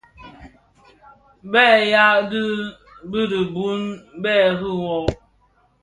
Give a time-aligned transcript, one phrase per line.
[1.51, 2.55] Bèè yaà dig
[3.09, 3.81] bì di bum
[4.23, 5.03] bê rì wôô.